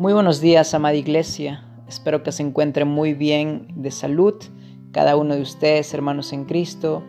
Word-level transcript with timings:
Muy 0.00 0.14
buenos 0.14 0.40
días, 0.40 0.72
amada 0.72 0.94
iglesia. 0.94 1.62
Espero 1.86 2.22
que 2.22 2.32
se 2.32 2.42
encuentren 2.42 2.88
muy 2.88 3.12
bien 3.12 3.66
de 3.76 3.90
salud, 3.90 4.32
cada 4.92 5.14
uno 5.14 5.34
de 5.34 5.42
ustedes, 5.42 5.92
hermanos 5.92 6.32
en 6.32 6.46
Cristo, 6.46 7.02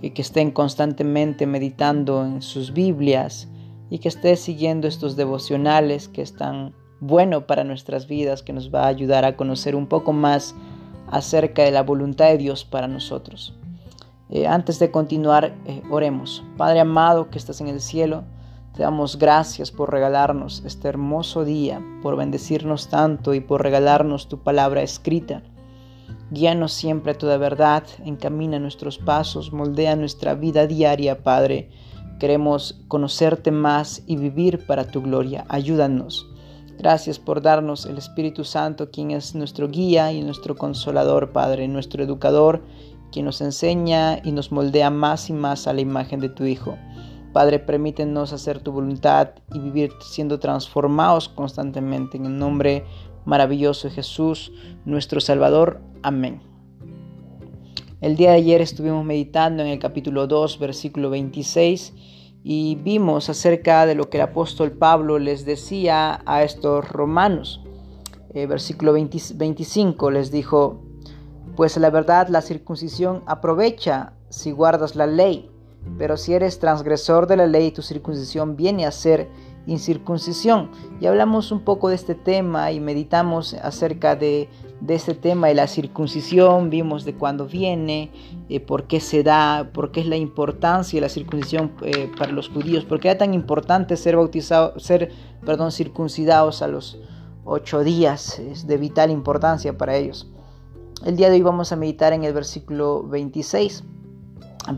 y 0.00 0.12
que 0.12 0.22
estén 0.22 0.50
constantemente 0.50 1.46
meditando 1.46 2.24
en 2.24 2.40
sus 2.40 2.72
Biblias 2.72 3.46
y 3.90 3.98
que 3.98 4.08
estén 4.08 4.38
siguiendo 4.38 4.88
estos 4.88 5.16
devocionales 5.16 6.08
que 6.08 6.22
están 6.22 6.74
bueno 7.00 7.46
para 7.46 7.62
nuestras 7.62 8.08
vidas, 8.08 8.42
que 8.42 8.54
nos 8.54 8.74
va 8.74 8.84
a 8.84 8.88
ayudar 8.88 9.26
a 9.26 9.36
conocer 9.36 9.76
un 9.76 9.86
poco 9.86 10.14
más 10.14 10.54
acerca 11.10 11.62
de 11.62 11.72
la 11.72 11.82
voluntad 11.82 12.28
de 12.28 12.38
Dios 12.38 12.64
para 12.64 12.88
nosotros. 12.88 13.54
Eh, 14.30 14.46
antes 14.46 14.78
de 14.78 14.90
continuar, 14.90 15.54
eh, 15.66 15.82
oremos. 15.90 16.42
Padre 16.56 16.80
amado 16.80 17.28
que 17.28 17.36
estás 17.36 17.60
en 17.60 17.68
el 17.68 17.82
cielo, 17.82 18.24
damos 18.80 19.18
gracias 19.18 19.70
por 19.70 19.92
regalarnos 19.92 20.62
este 20.64 20.88
hermoso 20.88 21.44
día, 21.44 21.82
por 22.02 22.16
bendecirnos 22.16 22.88
tanto 22.88 23.34
y 23.34 23.40
por 23.40 23.62
regalarnos 23.62 24.28
tu 24.28 24.38
palabra 24.38 24.82
escrita. 24.82 25.42
Guíanos 26.30 26.72
siempre 26.72 27.12
a 27.12 27.18
toda 27.18 27.36
verdad, 27.36 27.84
encamina 28.04 28.58
nuestros 28.58 28.98
pasos, 28.98 29.52
moldea 29.52 29.96
nuestra 29.96 30.34
vida 30.34 30.66
diaria, 30.66 31.22
Padre. 31.22 31.70
Queremos 32.18 32.80
conocerte 32.88 33.50
más 33.50 34.02
y 34.06 34.16
vivir 34.16 34.66
para 34.66 34.84
tu 34.84 35.02
gloria. 35.02 35.44
Ayúdanos. 35.48 36.26
Gracias 36.78 37.18
por 37.18 37.42
darnos 37.42 37.84
el 37.84 37.98
Espíritu 37.98 38.44
Santo, 38.44 38.90
quien 38.90 39.10
es 39.10 39.34
nuestro 39.34 39.68
guía 39.68 40.12
y 40.12 40.22
nuestro 40.22 40.56
consolador, 40.56 41.32
Padre, 41.32 41.68
nuestro 41.68 42.02
educador, 42.02 42.62
quien 43.12 43.26
nos 43.26 43.42
enseña 43.42 44.20
y 44.24 44.32
nos 44.32 44.52
moldea 44.52 44.88
más 44.88 45.28
y 45.28 45.34
más 45.34 45.66
a 45.66 45.74
la 45.74 45.82
imagen 45.82 46.20
de 46.20 46.30
tu 46.30 46.44
Hijo. 46.44 46.78
Padre, 47.32 47.60
permítenos 47.60 48.32
hacer 48.32 48.60
tu 48.60 48.72
voluntad 48.72 49.30
y 49.54 49.60
vivir 49.60 49.92
siendo 50.00 50.40
transformados 50.40 51.28
constantemente 51.28 52.16
en 52.16 52.26
el 52.26 52.36
nombre 52.36 52.84
maravilloso 53.24 53.88
de 53.88 53.94
Jesús, 53.94 54.52
nuestro 54.84 55.20
Salvador. 55.20 55.80
Amén. 56.02 56.42
El 58.00 58.16
día 58.16 58.30
de 58.30 58.38
ayer 58.38 58.60
estuvimos 58.60 59.04
meditando 59.04 59.62
en 59.62 59.68
el 59.68 59.78
capítulo 59.78 60.26
2, 60.26 60.58
versículo 60.58 61.10
26, 61.10 61.94
y 62.42 62.74
vimos 62.76 63.30
acerca 63.30 63.86
de 63.86 63.94
lo 63.94 64.10
que 64.10 64.16
el 64.16 64.22
apóstol 64.22 64.72
Pablo 64.72 65.18
les 65.20 65.44
decía 65.44 66.22
a 66.26 66.42
estos 66.42 66.88
romanos. 66.88 67.62
Eh, 68.34 68.46
versículo 68.46 68.92
25 68.92 70.10
les 70.10 70.32
dijo, 70.32 70.82
pues 71.54 71.76
la 71.76 71.90
verdad 71.90 72.28
la 72.28 72.40
circuncisión 72.40 73.22
aprovecha 73.26 74.14
si 74.30 74.50
guardas 74.50 74.96
la 74.96 75.06
ley 75.06 75.50
pero 75.98 76.16
si 76.16 76.34
eres 76.34 76.58
transgresor 76.58 77.26
de 77.26 77.36
la 77.36 77.46
ley, 77.46 77.70
tu 77.70 77.82
circuncisión 77.82 78.56
viene 78.56 78.86
a 78.86 78.90
ser 78.90 79.28
incircuncisión. 79.66 80.70
Y 81.00 81.06
hablamos 81.06 81.52
un 81.52 81.60
poco 81.60 81.88
de 81.88 81.94
este 81.94 82.14
tema 82.14 82.72
y 82.72 82.80
meditamos 82.80 83.54
acerca 83.54 84.16
de, 84.16 84.48
este 84.88 85.14
tema 85.14 85.48
de 85.48 85.54
la 85.54 85.66
circuncisión, 85.66 86.70
vimos 86.70 87.04
de 87.04 87.14
cuándo 87.14 87.46
viene, 87.46 88.10
eh, 88.48 88.60
por 88.60 88.84
qué 88.84 89.00
se 89.00 89.22
da, 89.22 89.70
por 89.72 89.92
qué 89.92 90.00
es 90.00 90.06
la 90.06 90.16
importancia 90.16 90.96
de 90.96 91.02
la 91.02 91.08
circuncisión 91.08 91.72
eh, 91.82 92.10
para 92.16 92.32
los 92.32 92.48
judíos, 92.48 92.84
por 92.84 93.00
qué 93.00 93.08
era 93.08 93.18
tan 93.18 93.34
importante 93.34 93.96
ser 93.96 94.16
bautizados, 94.16 94.82
ser, 94.82 95.12
perdón, 95.44 95.70
circuncidados 95.70 96.62
a 96.62 96.68
los 96.68 96.98
ocho 97.44 97.84
días, 97.84 98.38
es 98.38 98.66
de 98.66 98.76
vital 98.76 99.10
importancia 99.10 99.76
para 99.76 99.96
ellos. 99.96 100.30
El 101.04 101.16
día 101.16 101.28
de 101.28 101.36
hoy 101.36 101.42
vamos 101.42 101.72
a 101.72 101.76
meditar 101.76 102.12
en 102.12 102.24
el 102.24 102.34
versículo 102.34 103.02
26 103.04 103.84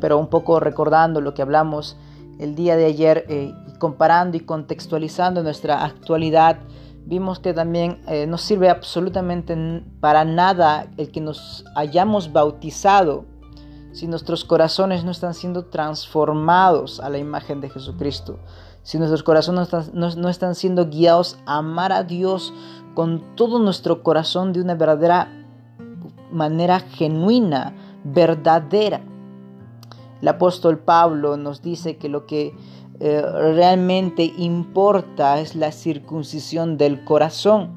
pero 0.00 0.18
un 0.18 0.28
poco 0.28 0.60
recordando 0.60 1.20
lo 1.20 1.34
que 1.34 1.42
hablamos 1.42 1.96
el 2.38 2.54
día 2.54 2.76
de 2.76 2.86
ayer, 2.86 3.24
eh, 3.28 3.54
comparando 3.78 4.36
y 4.36 4.40
contextualizando 4.40 5.42
nuestra 5.42 5.84
actualidad, 5.84 6.58
vimos 7.04 7.38
que 7.40 7.52
también 7.52 8.00
eh, 8.06 8.26
no 8.26 8.38
sirve 8.38 8.70
absolutamente 8.70 9.84
para 10.00 10.24
nada 10.24 10.86
el 10.96 11.10
que 11.10 11.20
nos 11.20 11.64
hayamos 11.74 12.32
bautizado 12.32 13.24
si 13.92 14.06
nuestros 14.06 14.44
corazones 14.44 15.04
no 15.04 15.10
están 15.10 15.34
siendo 15.34 15.66
transformados 15.66 17.00
a 17.00 17.10
la 17.10 17.18
imagen 17.18 17.60
de 17.60 17.68
Jesucristo, 17.68 18.38
si 18.82 18.98
nuestros 18.98 19.22
corazones 19.22 19.68
no 19.92 20.28
están 20.28 20.54
siendo 20.54 20.88
guiados 20.88 21.38
a 21.44 21.58
amar 21.58 21.92
a 21.92 22.02
Dios 22.02 22.54
con 22.94 23.36
todo 23.36 23.58
nuestro 23.58 24.02
corazón 24.02 24.52
de 24.52 24.60
una 24.60 24.74
verdadera 24.74 25.28
manera 26.32 26.80
genuina, 26.80 27.74
verdadera. 28.04 29.02
El 30.22 30.28
apóstol 30.28 30.78
Pablo 30.78 31.36
nos 31.36 31.62
dice 31.62 31.96
que 31.96 32.08
lo 32.08 32.26
que 32.26 32.54
eh, 33.00 33.20
realmente 33.20 34.32
importa 34.38 35.40
es 35.40 35.56
la 35.56 35.72
circuncisión 35.72 36.78
del 36.78 37.02
corazón, 37.04 37.70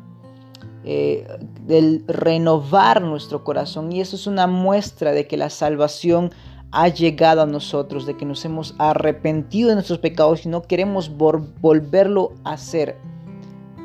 eh, 0.83 1.27
del 1.65 2.03
renovar 2.07 3.01
nuestro 3.01 3.43
corazón. 3.43 3.91
Y 3.91 3.99
eso 3.99 4.15
es 4.15 4.27
una 4.27 4.45
muestra 4.45 5.11
de 5.11 5.25
que 5.25 5.37
la 5.37 5.49
salvación 5.49 6.29
ha 6.71 6.87
llegado 6.87 7.41
a 7.41 7.47
nosotros, 7.47 8.05
de 8.05 8.15
que 8.15 8.25
nos 8.25 8.45
hemos 8.45 8.75
arrepentido 8.77 9.69
de 9.69 9.75
nuestros 9.75 9.97
pecados 9.97 10.45
y 10.45 10.49
no 10.49 10.61
queremos 10.61 11.09
volverlo 11.17 12.33
a 12.43 12.53
hacer. 12.53 12.95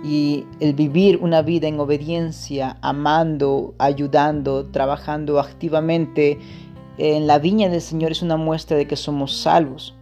Y 0.04 0.44
el 0.60 0.74
vivir 0.74 1.18
una 1.22 1.40
vida 1.40 1.66
en 1.66 1.80
obediencia, 1.80 2.76
amando, 2.82 3.74
ayudando, 3.78 4.66
trabajando 4.66 5.40
activamente 5.40 6.38
en 7.00 7.26
la 7.26 7.38
viña 7.38 7.70
del 7.70 7.80
Señor 7.80 8.12
es 8.12 8.20
una 8.20 8.36
muestra 8.36 8.76
de 8.76 8.86
que 8.86 8.96
somos 8.96 9.34
salvos 9.34 9.94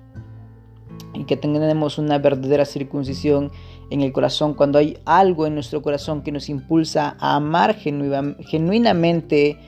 y 1.14 1.24
que 1.24 1.36
tenemos 1.36 1.96
una 1.96 2.18
verdadera 2.18 2.64
circuncisión 2.64 3.52
en 3.90 4.02
el 4.02 4.12
corazón, 4.12 4.54
cuando 4.54 4.78
hay 4.78 4.98
algo 5.04 5.46
en 5.46 5.54
nuestro 5.54 5.80
corazón 5.80 6.22
que 6.22 6.32
nos 6.32 6.48
impulsa 6.48 7.16
a 7.20 7.36
amar 7.36 7.76
genuinamente 7.76 9.58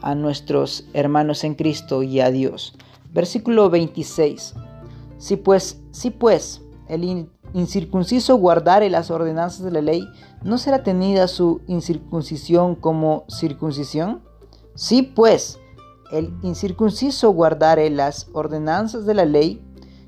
a 0.00 0.14
nuestros 0.14 0.86
hermanos 0.94 1.44
en 1.44 1.54
Cristo 1.54 2.02
y 2.02 2.20
a 2.20 2.30
Dios. 2.30 2.74
Versículo 3.12 3.70
26. 3.70 4.54
Si 5.18 5.36
pues, 5.36 5.80
si 5.92 6.10
pues 6.10 6.62
el 6.88 7.28
incircunciso 7.52 8.36
guardare 8.36 8.90
las 8.90 9.10
ordenanzas 9.10 9.62
de 9.62 9.70
la 9.70 9.82
ley, 9.82 10.08
¿no 10.42 10.58
será 10.58 10.82
tenida 10.82 11.28
su 11.28 11.60
incircuncisión 11.68 12.74
como 12.74 13.24
circuncisión? 13.28 14.22
Si 14.74 15.02
pues 15.02 15.60
el 16.12 16.34
incircunciso 16.42 17.30
guardare 17.30 17.90
las 17.90 18.28
ordenanzas 18.32 19.06
de 19.06 19.14
la 19.14 19.24
ley, 19.24 19.60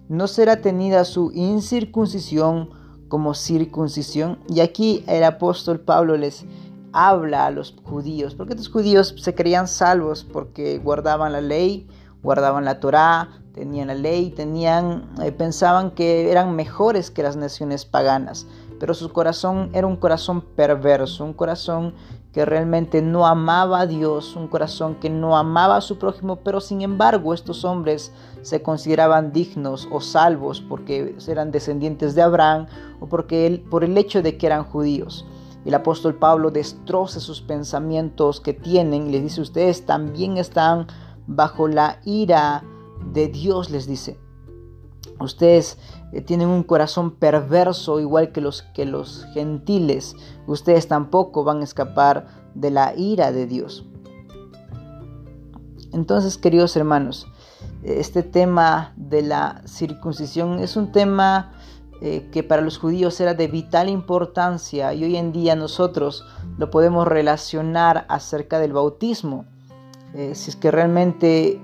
no 0.08 0.28
será 0.28 0.60
tenida 0.60 1.04
su 1.04 1.32
incircuncisión 1.32 2.70
como 3.08 3.34
circuncisión. 3.34 4.38
Y 4.48 4.60
aquí 4.60 5.02
el 5.06 5.24
apóstol 5.24 5.80
Pablo 5.80 6.16
les 6.16 6.44
habla 6.92 7.46
a 7.46 7.50
los 7.50 7.74
judíos, 7.82 8.34
porque 8.34 8.54
los 8.54 8.68
judíos 8.68 9.14
se 9.18 9.34
creían 9.34 9.66
salvos 9.66 10.24
porque 10.24 10.78
guardaban 10.78 11.32
la 11.32 11.40
ley, 11.40 11.88
guardaban 12.22 12.64
la 12.64 12.78
Torá, 12.80 13.30
tenían 13.52 13.88
la 13.88 13.94
ley, 13.94 14.30
tenían, 14.30 15.08
eh, 15.22 15.32
pensaban 15.32 15.90
que 15.92 16.30
eran 16.30 16.54
mejores 16.54 17.10
que 17.10 17.22
las 17.22 17.36
naciones 17.36 17.84
paganas, 17.84 18.46
pero 18.78 18.94
su 18.94 19.12
corazón 19.12 19.70
era 19.72 19.86
un 19.86 19.96
corazón 19.96 20.42
perverso, 20.42 21.24
un 21.24 21.32
corazón 21.32 21.94
que 22.34 22.44
realmente 22.44 23.00
no 23.00 23.26
amaba 23.26 23.80
a 23.80 23.86
Dios, 23.86 24.34
un 24.34 24.48
corazón 24.48 24.96
que 24.96 25.08
no 25.08 25.36
amaba 25.36 25.76
a 25.76 25.80
su 25.80 25.98
prójimo, 25.98 26.36
pero 26.36 26.60
sin 26.60 26.82
embargo 26.82 27.32
estos 27.32 27.64
hombres 27.64 28.12
se 28.42 28.60
consideraban 28.60 29.32
dignos 29.32 29.86
o 29.92 30.00
salvos 30.00 30.60
porque 30.60 31.14
eran 31.28 31.52
descendientes 31.52 32.16
de 32.16 32.22
Abraham 32.22 32.66
o 32.98 33.06
porque 33.06 33.46
él, 33.46 33.60
por 33.60 33.84
el 33.84 33.96
hecho 33.96 34.20
de 34.20 34.36
que 34.36 34.46
eran 34.46 34.64
judíos. 34.64 35.24
El 35.64 35.74
apóstol 35.74 36.16
Pablo 36.16 36.50
destroza 36.50 37.20
sus 37.20 37.40
pensamientos 37.40 38.40
que 38.40 38.52
tienen 38.52 39.06
y 39.06 39.12
les 39.12 39.22
dice, 39.22 39.40
ustedes 39.40 39.86
también 39.86 40.36
están 40.36 40.88
bajo 41.28 41.68
la 41.68 42.00
ira 42.04 42.64
de 43.12 43.28
Dios, 43.28 43.70
les 43.70 43.86
dice. 43.86 44.18
Ustedes 45.20 45.78
tienen 46.22 46.48
un 46.48 46.62
corazón 46.62 47.16
perverso 47.16 47.98
igual 47.98 48.30
que 48.30 48.40
los, 48.40 48.62
que 48.62 48.84
los 48.84 49.26
gentiles. 49.34 50.14
Ustedes 50.46 50.86
tampoco 50.86 51.42
van 51.44 51.60
a 51.60 51.64
escapar 51.64 52.26
de 52.54 52.70
la 52.70 52.94
ira 52.96 53.32
de 53.32 53.46
Dios. 53.46 53.84
Entonces, 55.92 56.38
queridos 56.38 56.76
hermanos, 56.76 57.26
este 57.82 58.22
tema 58.22 58.92
de 58.96 59.22
la 59.22 59.62
circuncisión 59.66 60.58
es 60.58 60.76
un 60.76 60.92
tema 60.92 61.52
eh, 62.00 62.28
que 62.32 62.42
para 62.42 62.62
los 62.62 62.78
judíos 62.78 63.20
era 63.20 63.34
de 63.34 63.46
vital 63.48 63.88
importancia 63.88 64.94
y 64.94 65.04
hoy 65.04 65.16
en 65.16 65.32
día 65.32 65.54
nosotros 65.54 66.24
lo 66.58 66.70
podemos 66.70 67.06
relacionar 67.06 68.06
acerca 68.08 68.58
del 68.58 68.72
bautismo. 68.72 69.46
Eh, 70.14 70.34
si 70.34 70.50
es 70.50 70.56
que 70.56 70.70
realmente 70.70 71.60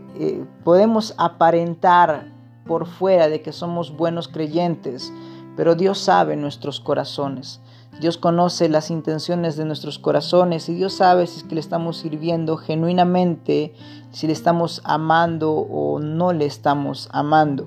podemos 0.65 1.15
aparentar 1.17 2.40
por 2.67 2.87
fuera 2.87 3.29
de 3.29 3.43
que 3.43 3.53
somos 3.53 3.97
buenos 3.97 4.29
creyentes, 4.29 5.13
pero 5.57 5.75
Dios 5.75 5.99
sabe 5.99 6.37
nuestros 6.37 6.81
corazones. 6.81 7.61
Dios 8.01 8.17
conoce 8.17 8.69
las 8.69 8.91
intenciones 8.91 9.57
de 9.57 9.67
nuestros 9.67 9.99
corazones 9.99 10.69
y 10.69 10.75
Dios 10.75 10.95
sabe 10.95 11.27
si 11.27 11.39
es 11.39 11.45
que 11.45 11.55
le 11.55 11.61
estamos 11.61 11.99
sirviendo 11.99 12.57
genuinamente, 12.57 13.75
si 14.11 14.27
le 14.27 14.33
estamos 14.33 14.81
amando 14.85 15.53
o 15.53 16.01
no 16.01 16.33
le 16.33 16.47
estamos 16.47 17.09
amando. 17.13 17.67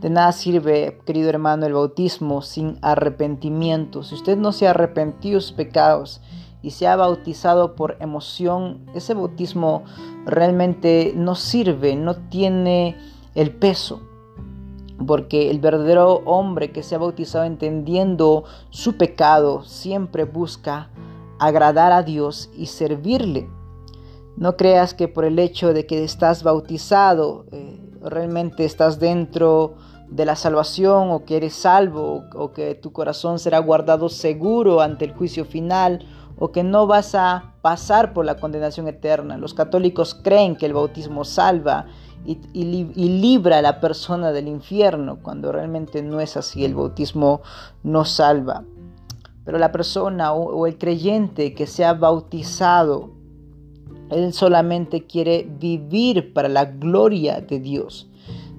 De 0.00 0.10
nada 0.10 0.32
sirve, 0.32 1.00
querido 1.06 1.30
hermano, 1.30 1.64
el 1.64 1.72
bautismo 1.72 2.42
sin 2.42 2.78
arrepentimiento. 2.82 4.02
Si 4.02 4.14
usted 4.14 4.36
no 4.36 4.52
se 4.52 4.66
ha 4.66 4.70
arrepentido 4.70 5.36
de 5.36 5.40
sus 5.40 5.52
pecados 5.52 6.20
y 6.60 6.72
se 6.72 6.86
ha 6.86 6.96
bautizado 6.96 7.74
por 7.76 7.96
emoción, 8.00 8.84
ese 8.94 9.14
bautismo 9.14 9.84
realmente 10.26 11.14
no 11.16 11.34
sirve, 11.34 11.96
no 11.96 12.14
tiene 12.14 12.98
el 13.36 13.52
peso. 13.52 14.00
Porque 15.06 15.50
el 15.50 15.60
verdadero 15.60 16.22
hombre 16.24 16.72
que 16.72 16.82
se 16.82 16.96
ha 16.96 16.98
bautizado 16.98 17.44
entendiendo 17.44 18.44
su 18.70 18.96
pecado 18.96 19.62
siempre 19.62 20.24
busca 20.24 20.90
agradar 21.38 21.92
a 21.92 22.02
Dios 22.02 22.50
y 22.56 22.66
servirle. 22.66 23.48
No 24.36 24.56
creas 24.56 24.94
que 24.94 25.06
por 25.06 25.24
el 25.24 25.38
hecho 25.38 25.72
de 25.72 25.86
que 25.86 26.02
estás 26.02 26.42
bautizado, 26.42 27.44
eh, 27.52 27.78
realmente 28.02 28.64
estás 28.64 28.98
dentro 28.98 29.74
de 30.08 30.24
la 30.24 30.36
salvación 30.36 31.10
o 31.10 31.24
que 31.24 31.36
eres 31.36 31.54
salvo 31.54 32.24
o 32.34 32.52
que 32.52 32.74
tu 32.74 32.92
corazón 32.92 33.38
será 33.38 33.58
guardado 33.58 34.08
seguro 34.08 34.80
ante 34.80 35.04
el 35.04 35.12
juicio 35.12 35.44
final 35.44 36.06
o 36.38 36.52
que 36.52 36.62
no 36.62 36.86
vas 36.86 37.14
a 37.14 37.54
pasar 37.62 38.12
por 38.12 38.24
la 38.24 38.36
condenación 38.36 38.88
eterna. 38.88 39.38
Los 39.38 39.54
católicos 39.54 40.14
creen 40.14 40.56
que 40.56 40.66
el 40.66 40.74
bautismo 40.74 41.24
salva 41.24 41.86
y, 42.24 42.34
libra 42.64 43.58
a 43.58 43.62
la 43.62 43.80
persona 43.80 44.32
del 44.32 44.48
infierno, 44.48 45.18
cuando 45.22 45.52
realmente 45.52 46.02
no 46.02 46.20
es 46.20 46.36
así, 46.36 46.64
el 46.64 46.74
bautismo 46.74 47.40
no 47.82 48.04
salva. 48.04 48.64
Pero 49.44 49.58
la 49.58 49.70
persona 49.70 50.32
o 50.32 50.66
el 50.66 50.76
creyente 50.76 51.54
que 51.54 51.66
se 51.66 51.84
ha 51.84 51.94
bautizado, 51.94 53.10
él 54.10 54.32
solamente 54.32 55.06
quiere 55.06 55.48
vivir 55.48 56.32
para 56.32 56.48
la 56.48 56.64
gloria 56.64 57.40
de 57.40 57.60
Dios. 57.60 58.10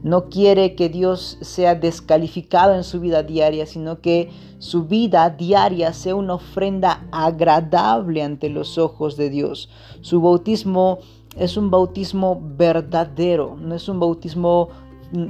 No 0.03 0.29
quiere 0.29 0.75
que 0.75 0.89
Dios 0.89 1.37
sea 1.41 1.75
descalificado 1.75 2.75
en 2.75 2.83
su 2.83 2.99
vida 2.99 3.23
diaria, 3.23 3.65
sino 3.65 3.99
que 3.99 4.29
su 4.59 4.85
vida 4.85 5.29
diaria 5.29 5.93
sea 5.93 6.15
una 6.15 6.35
ofrenda 6.35 7.05
agradable 7.11 8.23
ante 8.23 8.49
los 8.49 8.77
ojos 8.77 9.17
de 9.17 9.29
Dios. 9.29 9.69
Su 10.01 10.21
bautismo 10.21 10.99
es 11.35 11.57
un 11.57 11.69
bautismo 11.69 12.41
verdadero, 12.57 13.55
no 13.59 13.75
es 13.75 13.87
un 13.89 13.99
bautismo 13.99 14.69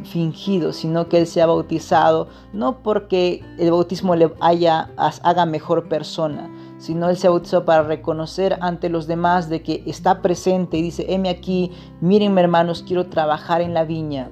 fingido, 0.06 0.74
sino 0.74 1.08
que 1.08 1.20
él 1.20 1.28
se 1.28 1.42
ha 1.42 1.46
bautizado 1.46 2.28
no 2.52 2.80
porque 2.80 3.44
el 3.60 3.70
bautismo 3.70 4.16
le 4.16 4.34
haya, 4.40 4.90
haga 4.98 5.46
mejor 5.46 5.88
persona, 5.88 6.50
sino 6.80 7.10
él 7.10 7.18
se 7.18 7.30
bautizó 7.30 7.64
para 7.64 7.84
reconocer 7.84 8.58
ante 8.62 8.90
los 8.90 9.06
demás 9.06 9.50
de 9.50 9.62
que 9.62 9.84
está 9.86 10.22
presente 10.22 10.78
y 10.78 10.82
dice, 10.82 11.06
heme 11.10 11.30
aquí, 11.30 11.72
mírenme 12.02 12.42
hermanos, 12.42 12.84
quiero 12.88 13.08
trabajar 13.08 13.62
en 13.62 13.74
la 13.76 13.84
viña, 13.84 14.32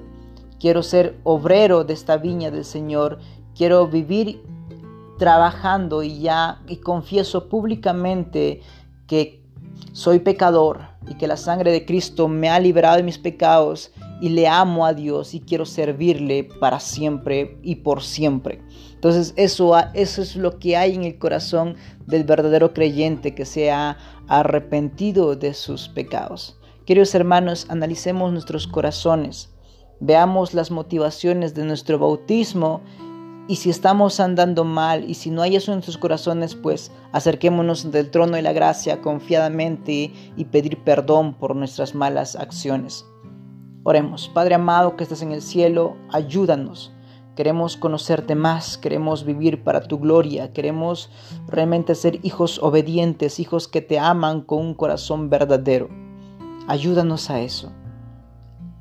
quiero 0.60 0.82
ser 0.82 1.18
obrero 1.24 1.84
de 1.84 1.94
esta 1.94 2.16
viña 2.16 2.50
del 2.50 2.64
Señor, 2.64 3.18
quiero 3.54 3.86
vivir 3.86 4.42
trabajando 5.18 6.02
y 6.02 6.20
ya 6.20 6.60
y 6.68 6.76
confieso 6.76 7.48
públicamente 7.48 8.60
que 9.06 9.42
soy 9.92 10.18
pecador 10.18 10.80
y 11.08 11.14
que 11.14 11.26
la 11.26 11.36
sangre 11.36 11.72
de 11.72 11.86
Cristo 11.86 12.28
me 12.28 12.48
ha 12.48 12.58
liberado 12.60 12.96
de 12.96 13.02
mis 13.02 13.18
pecados 13.18 13.92
y 14.20 14.30
le 14.30 14.48
amo 14.48 14.86
a 14.86 14.94
Dios 14.94 15.34
y 15.34 15.40
quiero 15.40 15.66
servirle 15.66 16.44
para 16.44 16.80
siempre 16.80 17.58
y 17.62 17.76
por 17.76 18.02
siempre. 18.02 18.62
Entonces 18.94 19.34
eso, 19.36 19.74
eso 19.94 20.22
es 20.22 20.36
lo 20.36 20.58
que 20.58 20.76
hay 20.76 20.94
en 20.94 21.04
el 21.04 21.18
corazón 21.18 21.76
del 22.06 22.24
verdadero 22.24 22.72
creyente 22.72 23.34
que 23.34 23.44
se 23.44 23.70
ha 23.70 23.98
arrepentido 24.26 25.36
de 25.36 25.54
sus 25.54 25.88
pecados. 25.88 26.58
Queridos 26.86 27.14
hermanos, 27.14 27.66
analicemos 27.68 28.32
nuestros 28.32 28.66
corazones, 28.66 29.50
veamos 30.00 30.54
las 30.54 30.70
motivaciones 30.70 31.54
de 31.54 31.64
nuestro 31.64 31.98
bautismo 31.98 32.80
y 33.48 33.56
si 33.56 33.70
estamos 33.70 34.18
andando 34.18 34.64
mal 34.64 35.08
y 35.08 35.14
si 35.14 35.30
no 35.30 35.42
hay 35.42 35.56
eso 35.56 35.70
en 35.70 35.76
nuestros 35.76 35.98
corazones, 35.98 36.56
pues 36.56 36.90
acerquémonos 37.12 37.92
del 37.92 38.10
trono 38.10 38.34
de 38.34 38.42
la 38.42 38.52
gracia 38.52 39.00
confiadamente 39.00 40.12
y 40.36 40.44
pedir 40.46 40.82
perdón 40.82 41.34
por 41.34 41.54
nuestras 41.54 41.94
malas 41.94 42.34
acciones. 42.34 43.06
Oremos, 43.84 44.28
Padre 44.28 44.56
amado 44.56 44.96
que 44.96 45.04
estás 45.04 45.22
en 45.22 45.30
el 45.30 45.42
cielo, 45.42 45.96
ayúdanos. 46.10 46.92
Queremos 47.36 47.76
conocerte 47.76 48.34
más, 48.34 48.78
queremos 48.78 49.24
vivir 49.24 49.62
para 49.62 49.82
tu 49.82 49.98
gloria, 49.98 50.52
queremos 50.52 51.10
realmente 51.46 51.94
ser 51.94 52.18
hijos 52.24 52.58
obedientes, 52.60 53.38
hijos 53.38 53.68
que 53.68 53.82
te 53.82 53.98
aman 53.98 54.40
con 54.40 54.58
un 54.58 54.74
corazón 54.74 55.30
verdadero. 55.30 55.88
Ayúdanos 56.66 57.30
a 57.30 57.40
eso 57.40 57.70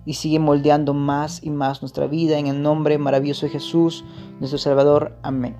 y 0.06 0.14
sigue 0.14 0.40
moldeando 0.40 0.94
más 0.94 1.44
y 1.44 1.50
más 1.50 1.82
nuestra 1.82 2.08
vida 2.08 2.38
en 2.38 2.48
el 2.48 2.62
nombre 2.62 2.98
maravilloso 2.98 3.46
de 3.46 3.52
Jesús, 3.52 4.04
nuestro 4.40 4.60
Salvador. 4.60 5.18
Amén. 5.24 5.56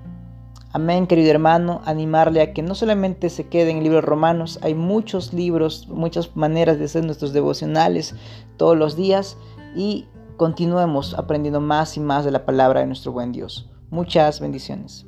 Amén, 0.72 1.06
querido 1.06 1.30
hermano, 1.30 1.80
animarle 1.86 2.42
a 2.42 2.52
que 2.52 2.62
no 2.62 2.74
solamente 2.74 3.30
se 3.30 3.48
quede 3.48 3.70
en 3.70 3.78
el 3.78 3.84
libro 3.84 4.00
de 4.00 4.06
Romanos, 4.06 4.58
hay 4.62 4.74
muchos 4.74 5.32
libros, 5.32 5.88
muchas 5.88 6.36
maneras 6.36 6.78
de 6.78 6.84
hacer 6.84 7.04
nuestros 7.04 7.32
devocionales 7.32 8.14
todos 8.58 8.76
los 8.76 8.94
días 8.94 9.38
y 9.74 10.06
continuemos 10.36 11.14
aprendiendo 11.14 11.62
más 11.62 11.96
y 11.96 12.00
más 12.00 12.26
de 12.26 12.30
la 12.30 12.44
palabra 12.44 12.80
de 12.80 12.86
nuestro 12.86 13.12
buen 13.12 13.32
Dios. 13.32 13.70
Muchas 13.88 14.40
bendiciones. 14.40 15.06